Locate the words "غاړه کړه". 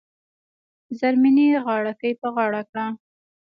2.35-2.85